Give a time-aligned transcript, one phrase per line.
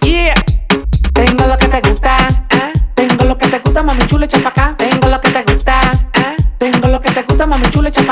[0.00, 0.34] Yeah.
[1.12, 2.16] Tengo lo que te gusta.
[2.50, 2.72] ah.
[2.94, 4.74] Tengo lo que te gusta, mami chula, echa.
[4.78, 5.80] Tengo lo que te gusta.
[6.14, 6.36] ah.
[6.58, 8.02] Tengo lo que te gusta, mami chula, echa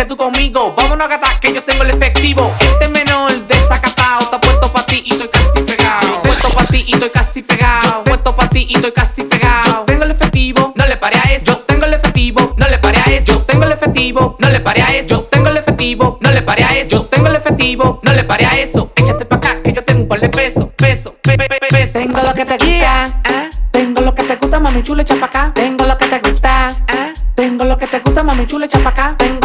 [0.00, 0.74] vente tú conmigo.
[0.76, 2.52] Vámonos a gatar que yo tengo el efectivo.
[2.60, 6.22] Este menor desacatado está puesto pa' ti y estoy casi pegado.
[6.22, 8.04] Puesto pa' ti y estoy casi pegado.
[8.04, 9.64] Puesto pa' ti y estoy casi pegado.
[9.66, 11.46] Yo tengo el efectivo, no le pare a eso.
[11.46, 13.32] Yo tengo el efectivo, no le pare a eso.
[13.32, 15.14] Yo tengo el efectivo, no le pare a eso.
[15.14, 16.90] Yo tengo el efectivo, no le pare a eso.
[16.96, 18.92] Yo tengo el efectivo, no le pare a eso.
[18.96, 22.02] Échate pa' acá que yo tengo un par de pesos, pesos, pe, pe, pe, pesos.
[22.02, 23.48] Tengo lo que te gusta, ah.
[23.70, 25.52] Tengo lo que te gusta, mami chula, echa pa' acá.
[25.54, 27.12] Tengo lo que te gusta, ah.
[27.34, 29.14] Tengo lo que te gusta, mami chula, echa pa' acá.
[29.18, 29.39] Tengo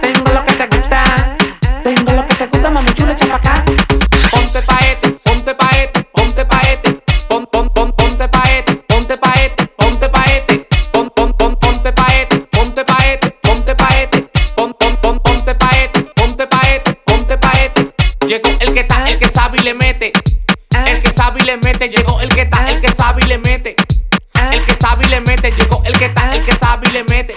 [0.00, 1.36] Tengo lo que te gusta.
[1.82, 3.64] Tengo lo que te gusta, mami chula, echa pa' acá.
[4.30, 7.02] Ponte paete, ponte paete, ponte paete.
[7.28, 10.68] Pon, pon, pon, ponte paete, ponte paete, ponte paete.
[10.92, 14.30] Pon, pon, pon, ponte paete, ponte paete, ponte paete.
[14.56, 17.94] Pon, pon, pon, ponte paete, ponte paete, ponte paete.
[18.26, 20.12] Llegó el que está, el que sabe y le mete.
[20.86, 23.38] El que sabe y le mete, llegó el que está, el que sabe y le
[23.38, 23.76] mete.
[24.52, 27.04] El que sabe y le mete, llegó el que está, el que sabe y le
[27.04, 27.34] mete.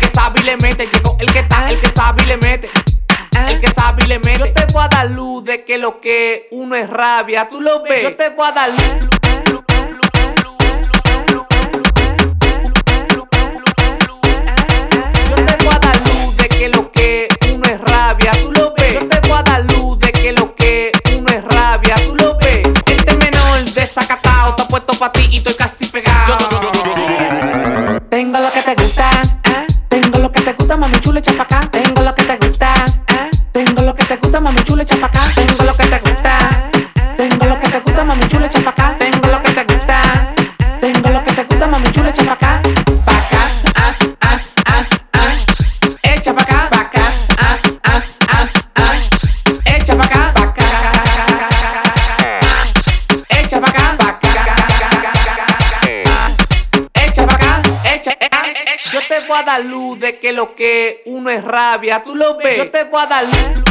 [0.00, 2.36] El que sabe y le mete, llegó el que está, el que sabe y le
[2.38, 2.70] mete.
[3.46, 4.38] El que sabe y le mete.
[4.38, 7.82] Yo te voy a dar luz de que lo que uno es rabia, tú lo
[7.82, 8.02] ves.
[8.02, 8.80] Yo te voy a dar luz.
[15.28, 18.72] Yo te voy a dar luz de que lo que uno es rabia, tú lo
[18.72, 18.94] ves.
[18.94, 22.38] Yo te voy a dar luz de que lo que uno es rabia, tú lo
[22.38, 22.66] ves.
[22.86, 26.38] Este menor desacatado está puesto pa' ti y estoy casi pegado.
[28.08, 29.10] Tengo lo que te gusta,
[35.00, 35.32] echa pa' acá.
[35.34, 36.38] Tengo lo que te gusta.
[37.16, 38.96] Tengo lo que te gusta, mami chula, echa pa' acá.
[38.98, 40.02] Tengo lo que te gusta.
[40.80, 42.62] Tengo lo que te gusta, mami chula, echa pa' acá.
[43.04, 43.40] Pa' acá.
[46.02, 47.00] Echa pa' acá, pa' acá.
[49.64, 50.64] Echa pa' acá, pa' acá.
[53.28, 54.24] Echa pa' acá, pa' acá.
[56.94, 58.12] Echa pa' acá, echa,
[58.92, 62.36] Yo te voy a dar luz de que lo que uno es rabia, tú lo
[62.36, 62.58] ves.
[62.58, 63.69] Yo te voy a dar luz.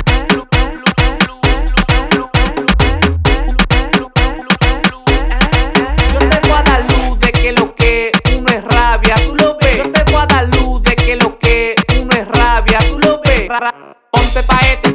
[14.11, 14.88] Ponte paete,